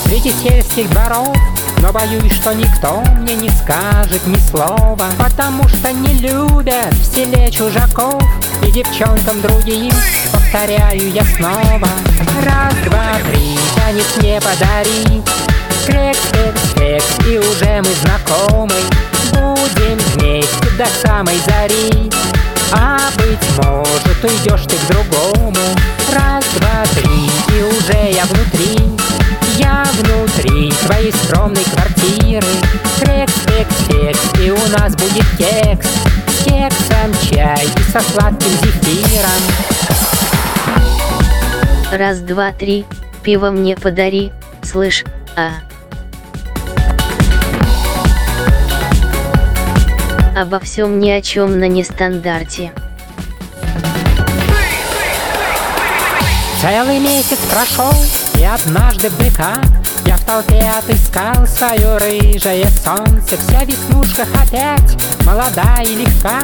[0.04, 1.36] среди сельских дворов
[1.86, 7.50] но боюсь, что никто мне не скажет ни слова Потому что не любят в селе
[7.50, 8.22] чужаков
[8.66, 9.92] И девчонкам другим
[10.32, 11.88] повторяю я снова.
[12.44, 15.22] Раз, два, три, танец не подари
[15.86, 18.74] Крекс, кекс, кекс, и уже мы знакомы.
[19.30, 22.10] Будем вместе до самой зари.
[22.72, 25.56] А быть может уйдешь ты к другому.
[26.12, 28.96] Раз, два, три, и уже я внутри
[29.58, 32.46] я внутри твоей скромной квартиры
[33.00, 35.88] Крекс, кекс, кекс, и у нас будет кекс
[36.28, 39.42] С кексом чай и со сладким зефиром
[41.92, 42.84] Раз, два, три,
[43.22, 44.32] пиво мне подари,
[44.62, 45.04] слышь,
[45.36, 45.50] а.
[50.36, 52.72] Обо всем ни о чем на нестандарте.
[56.60, 57.92] Целый месяц прошел,
[58.38, 59.18] и однажды в
[60.06, 63.36] Я в толпе отыскал свое рыжее солнце.
[63.36, 66.42] Вся в веснушках опять, молода и легка.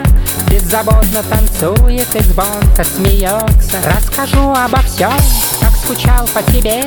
[0.51, 3.79] Беззаботно танцует и звонко смеется.
[3.85, 5.13] Расскажу обо всем,
[5.61, 6.85] как скучал по тебе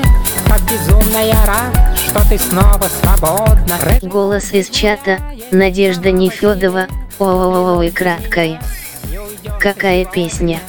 [0.48, 3.78] Как безумно я рад, что ты снова свободна.
[4.02, 5.20] Голос из чата,
[5.52, 6.88] Надежда Нефедова,
[7.20, 8.62] ой краткая.
[9.60, 10.60] Какая песня?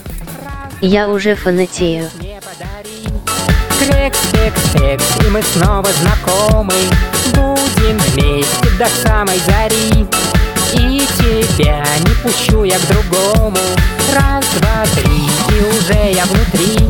[0.81, 2.09] Я уже фанатею.
[3.79, 4.19] Крекс,
[4.77, 6.75] кекс, и мы снова знакомы.
[7.35, 10.07] Будем вместе до самой зари.
[10.75, 13.57] И тебя не пущу я к другому.
[14.15, 16.87] Раз, два, три, и уже я внутри.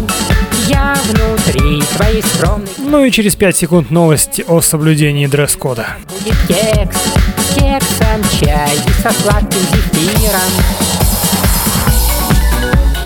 [0.68, 5.86] Я внутри твоей скромной Ну и через 5 секунд новости о соблюдении дресс-кода.
[6.08, 6.96] Будет кекс,
[7.36, 10.40] с кексом чай и со сладким зефиром.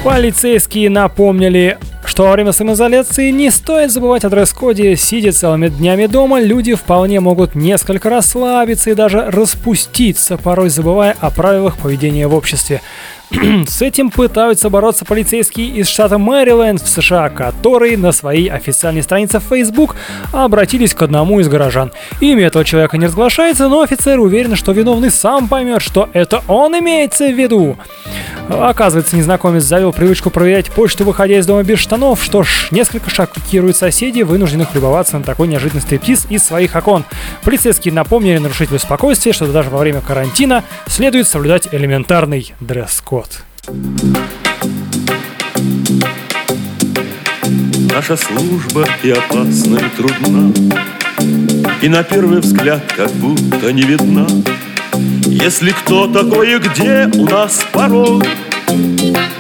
[0.02, 1.76] Полицейские напомнили,
[2.20, 4.94] что во время самоизоляции не стоит забывать о дресс-коде.
[4.94, 11.30] Сидя целыми днями дома, люди вполне могут несколько расслабиться и даже распуститься, порой забывая о
[11.30, 12.82] правилах поведения в обществе.
[13.68, 19.38] С этим пытаются бороться полицейские из штата Мэриленд в США, которые на своей официальной странице
[19.38, 19.94] в Facebook
[20.32, 21.92] обратились к одному из горожан.
[22.20, 26.76] Имя этого человека не разглашается, но офицер уверен, что виновный сам поймет, что это он
[26.78, 27.76] имеется в виду.
[28.48, 32.24] Оказывается, незнакомец завел привычку проверять почту, выходя из дома без штанов.
[32.24, 37.04] Что ж, несколько шокирует соседей, вынужденных любоваться на такой неожиданный стриптиз из своих окон.
[37.44, 43.19] Полицейские напомнили нарушителю спокойствия, что даже во время карантина следует соблюдать элементарный дресс-код.
[47.92, 50.52] Наша служба и опасна, и трудна,
[51.82, 54.26] И на первый взгляд как будто не видна.
[55.26, 58.22] Если кто такой и где у нас порой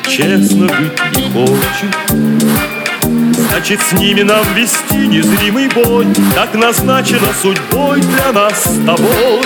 [0.08, 1.96] Честно жить не хочет,
[3.50, 6.06] Значит, с ними нам вести незримый бой.
[6.34, 9.42] Так назначено судьбой для нас с тобой.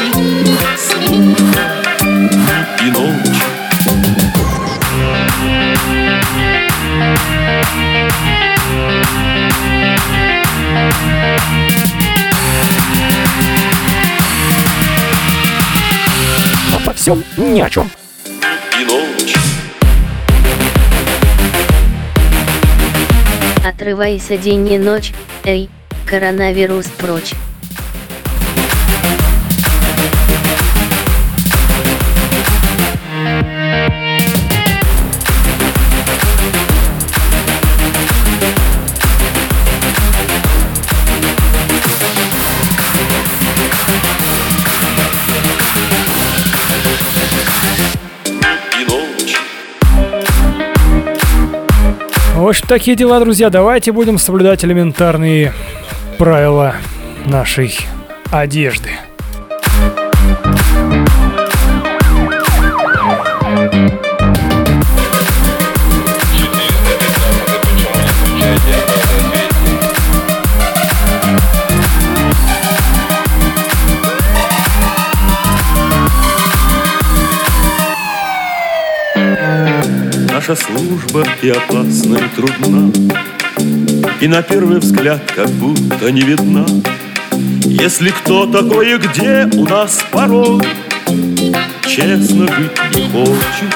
[0.77, 1.85] Служба
[2.85, 3.34] и ночь
[16.75, 17.91] Обо всем ни о чем.
[18.81, 19.35] И ночь
[23.67, 25.13] Отрывайся день и ночь,
[25.45, 25.71] эй,
[26.07, 27.33] коронавирус прочь.
[52.55, 53.51] Общем, такие дела, друзья.
[53.51, 55.53] Давайте будем соблюдать элементарные
[56.19, 56.77] правила
[57.27, 57.77] нашей
[58.31, 58.91] одежды.
[81.15, 82.93] Служба и опасна, и трудна,
[84.21, 86.67] И на первый взгляд как будто не видна.
[87.65, 90.63] Если кто такой и где у нас порой
[91.87, 93.75] Честно жить не хочет,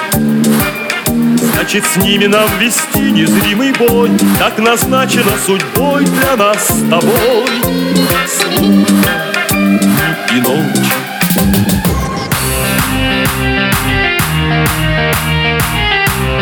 [1.53, 7.49] Значит, с ними нам вести незримый бой Так назначено судьбой для нас с тобой.
[8.27, 9.09] Служба
[10.35, 10.88] и ночь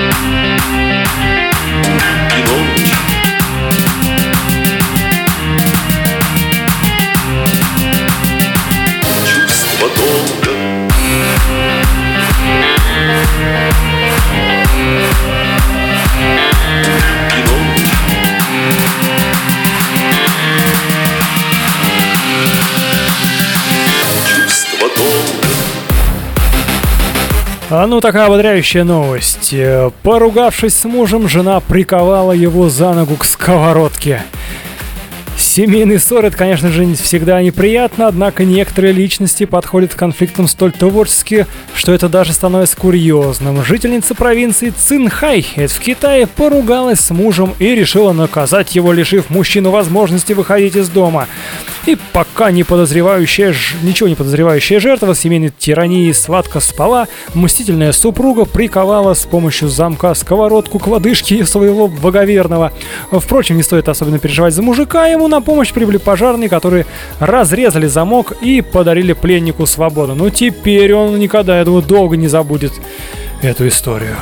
[0.10, 1.47] и
[27.86, 29.53] ну такая ободряющая новость.
[29.53, 34.23] Э, Поругавшись с мужем, жена приковала его за ногу к сковородке.
[35.58, 41.47] Семейный ссор это, конечно же, всегда неприятно, однако некоторые личности подходят к конфликтам столь творчески,
[41.74, 43.64] что это даже становится курьезным.
[43.64, 49.72] Жительница провинции Цинхай, это в Китае, поругалась с мужем и решила наказать его, лишив мужчину
[49.72, 51.28] возможности выходить из дома.
[51.88, 59.16] И пока не подозревающая, ничего не подозревающая жертва семейной тирании сладко спала, мстительная супруга приковала
[59.16, 62.74] с помощью замка сковородку к лодыжке своего благоверного.
[63.10, 66.86] Впрочем, не стоит особенно переживать за мужика, ему на помощь прибыли пожарные, которые
[67.20, 70.14] разрезали замок и подарили пленнику свободу.
[70.14, 72.74] Ну теперь он никогда, думаю, долго не забудет
[73.41, 74.18] эту историю.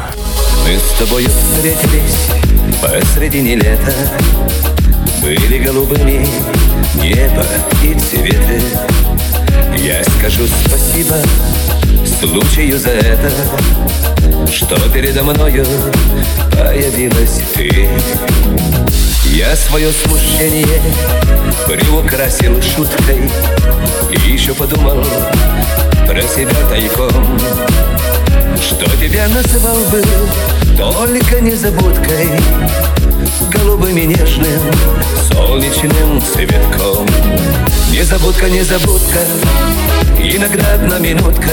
[0.68, 2.30] Мы с тобою встретились
[2.80, 3.92] посредине лета
[5.24, 6.28] Были голубыми
[7.02, 7.44] небо
[7.84, 8.62] и цветы
[9.78, 11.16] Я скажу спасибо
[12.20, 13.32] случаю за это
[14.52, 15.66] Что передо мною
[16.52, 17.90] появилась ты
[19.36, 20.82] Я свое смущение
[21.68, 23.30] приукрасил шуткой.
[24.10, 25.04] И еще подумал
[26.08, 27.38] про себя тайком
[28.62, 30.02] что тебя называл бы
[30.78, 32.30] только незабудкой
[33.52, 34.62] Голубым и нежным
[35.30, 37.06] солнечным цветком.
[37.92, 39.20] Незабудка, незабудка,
[40.18, 41.52] иногда одна минутка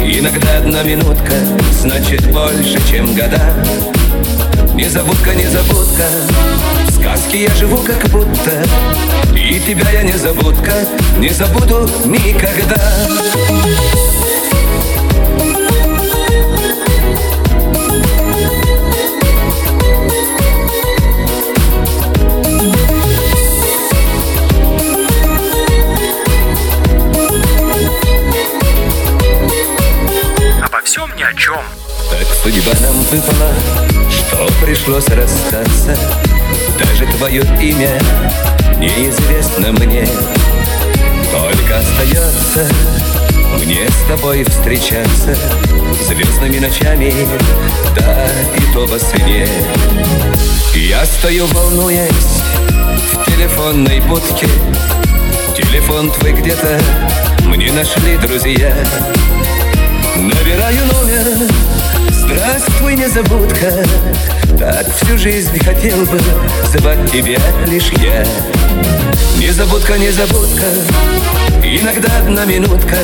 [0.00, 1.34] Иногда одна минутка
[1.70, 3.54] значит больше, чем года
[4.82, 6.08] Незабудка, незабудка,
[6.88, 8.64] в сказке я живу как будто.
[9.32, 10.72] И тебя я незабудка,
[11.18, 12.74] не забуду никогда.
[30.60, 31.62] Обо всем ни о чем.
[32.10, 33.52] Так судьба рассыпала,
[34.32, 35.96] что пришлось расстаться.
[36.78, 38.00] Даже твое имя
[38.78, 40.06] неизвестно мне.
[41.30, 42.68] Только остается
[43.58, 45.36] мне с тобой встречаться.
[46.06, 47.12] Звездными ночами,
[47.94, 49.46] да и то во сне.
[50.74, 52.42] Я стою, волнуясь
[53.12, 54.48] в телефонной будке.
[55.56, 56.80] Телефон твой где-то
[57.46, 58.74] мне нашли друзья.
[60.16, 61.48] Набираю номер
[62.32, 63.84] Здравствуй, незабудка.
[64.58, 66.18] Так всю жизнь хотел бы
[66.74, 68.24] звать тебя лишь я.
[69.36, 70.64] Незабудка, незабудка.
[71.62, 72.96] Иногда одна минутка.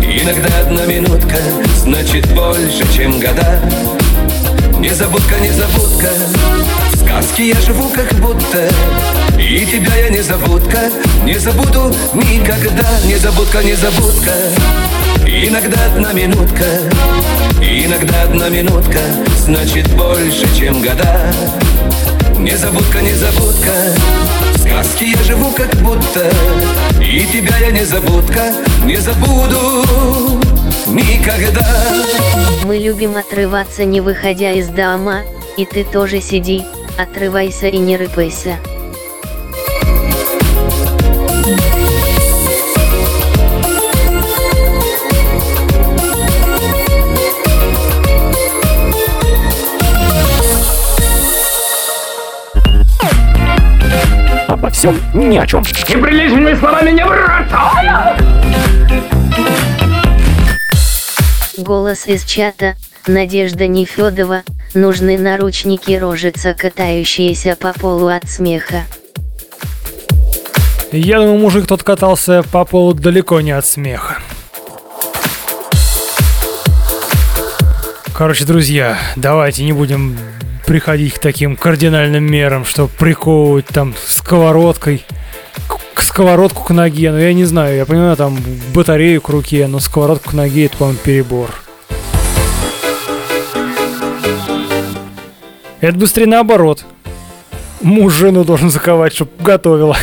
[0.00, 1.36] Иногда одна минутка.
[1.78, 3.60] Значит больше, чем года.
[4.78, 6.10] Незабудка, незабудка.
[6.92, 8.68] В сказке я живу как будто.
[9.36, 10.90] И тебя я незабудка
[11.24, 12.86] Не забуду никогда.
[13.04, 14.32] Незабудка, незабудка
[15.26, 16.64] Иногда одна минутка.
[17.60, 18.98] Иногда одна минутка.
[19.38, 21.32] Значит больше, чем года.
[22.38, 23.72] Незабудка, незабудка
[24.54, 26.30] В сказке я живу как будто.
[27.02, 28.52] И тебя я незабудка
[28.84, 30.40] Не забуду
[30.86, 31.66] никогда.
[32.64, 35.22] Мы любим отрываться не выходя из дома.
[35.56, 36.64] И ты тоже сиди,
[36.96, 38.58] отрывайся и не рыпайся
[54.68, 55.62] Обо всем ни о чем.
[55.62, 58.18] Неприличными словами не бросаю!
[61.56, 64.42] Голос из чата, Надежда Нефедова,
[64.74, 68.82] нужны наручники рожица, катающиеся по полу от смеха.
[70.92, 74.18] Я думаю, мужик тот катался по полу далеко не от смеха.
[78.14, 80.18] Короче, друзья, давайте не будем
[80.68, 85.02] приходить к таким кардинальным мерам, что приковывать там сковородкой
[85.94, 87.10] к сковородку к ноге.
[87.10, 88.36] Ну, я не знаю, я понимаю, там
[88.74, 91.54] батарею к руке, но сковородку к ноге это, по-моему, перебор.
[95.80, 96.84] Это быстрее наоборот.
[97.80, 99.96] Муж жену должен заковать, чтобы готовила.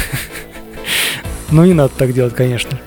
[1.51, 2.79] Но не надо так делать, конечно.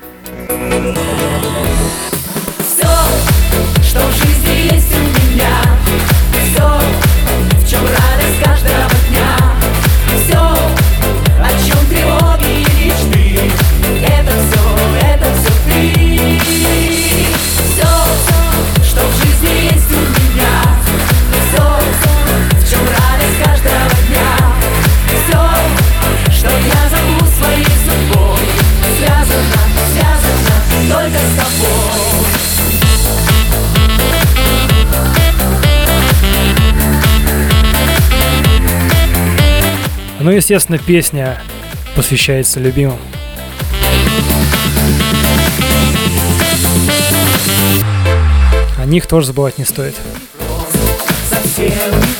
[40.21, 41.41] Ну, естественно, песня
[41.95, 42.99] посвящается любимым.
[48.79, 49.95] О них тоже забывать не стоит.
[51.29, 52.18] совсем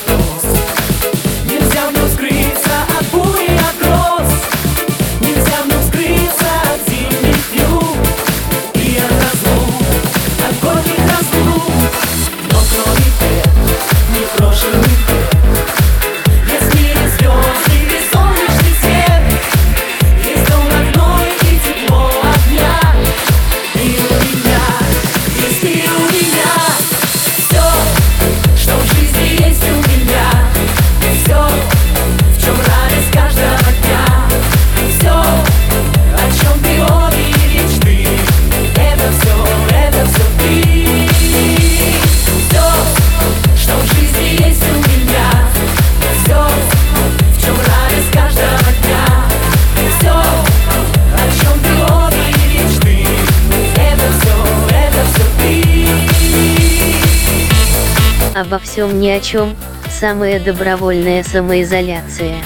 [58.49, 59.55] Обо всем ни о чем,
[59.91, 62.37] самая добровольная самоизоляция.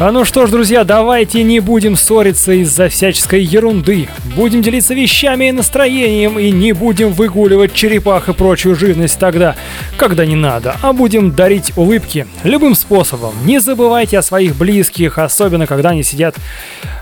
[0.00, 4.08] А ну что ж, друзья, давайте не будем ссориться из-за всяческой ерунды.
[4.34, 9.56] Будем делиться вещами и настроением, и не будем выгуливать черепах и прочую живность тогда,
[9.98, 13.34] когда не надо, а будем дарить улыбки любым способом.
[13.44, 16.34] Не забывайте о своих близких, особенно когда они сидят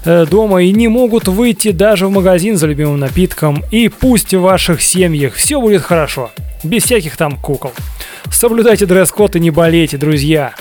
[0.05, 3.62] э, дома и не могут выйти даже в магазин за любимым напитком.
[3.70, 6.32] И пусть в ваших семьях все будет хорошо,
[6.64, 7.70] без всяких там кукол.
[8.32, 10.53] Соблюдайте дресс-код и не болейте, друзья.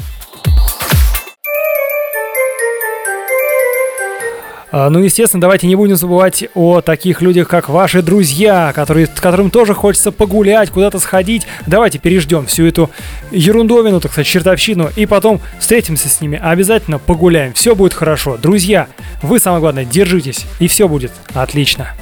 [4.71, 9.73] Ну, естественно, давайте не будем забывать о таких людях, как ваши друзья, которые, которым тоже
[9.73, 11.47] хочется погулять, куда-то сходить.
[11.65, 12.89] Давайте переждем всю эту
[13.31, 17.53] ерундовину, так сказать, чертовщину, и потом встретимся с ними, обязательно погуляем.
[17.53, 18.37] Все будет хорошо.
[18.37, 18.87] Друзья,
[19.21, 21.93] вы, самое главное, держитесь, и все будет отлично.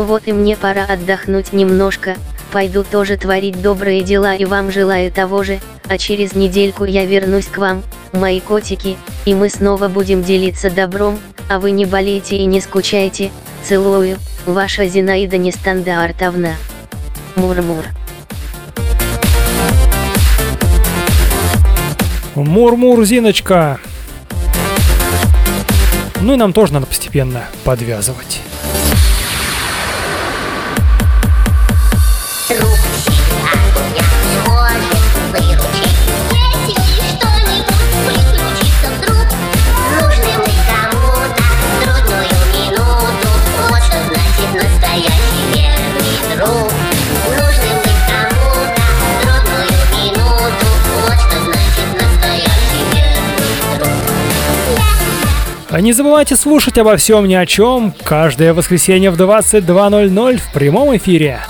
[0.00, 2.16] Ну вот и мне пора отдохнуть немножко,
[2.52, 7.44] пойду тоже творить добрые дела и вам желаю того же, а через недельку я вернусь
[7.44, 7.82] к вам,
[8.14, 8.96] мои котики,
[9.26, 11.18] и мы снова будем делиться добром,
[11.50, 13.30] а вы не болейте и не скучайте,
[13.62, 16.54] целую, ваша Зинаида Нестандартовна.
[17.36, 17.84] Мур-мур.
[22.34, 23.78] Мур-мур, Зиночка.
[26.22, 28.40] Ну и нам тоже надо постепенно подвязывать.
[55.80, 61.40] Не забывайте слушать обо всем ни о чем каждое воскресенье в 22.00 в прямом эфире.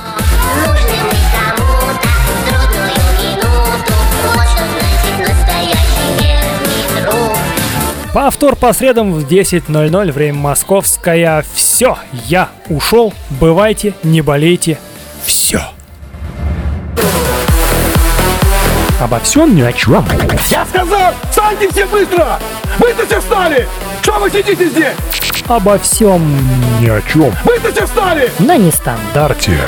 [8.12, 11.44] Повтор по средам в 10.00, время московское.
[11.54, 13.14] Все, я ушел.
[13.40, 14.78] Бывайте, не болейте.
[15.24, 15.60] Все.
[19.00, 20.04] Обо всем ни о чем.
[20.50, 22.38] Я сказал, встаньте все быстро!
[22.78, 23.66] Быстро все встали!
[24.02, 24.96] Что вы сидите здесь?
[25.48, 26.22] Обо всем
[26.80, 27.34] ни о чем.
[27.44, 28.30] Быстро все встали!
[28.38, 29.58] На нестандарте.